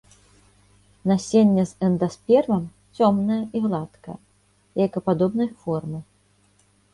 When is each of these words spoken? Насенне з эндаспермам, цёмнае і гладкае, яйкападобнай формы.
Насенне 1.09 1.65
з 1.71 1.85
эндаспермам, 1.87 2.63
цёмнае 2.95 3.37
і 3.59 3.61
гладкае, 3.67 4.17
яйкападобнай 4.87 5.49
формы. 5.61 5.99